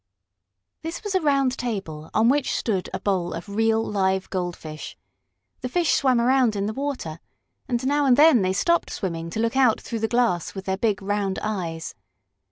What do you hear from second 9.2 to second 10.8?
to look out through the glass with their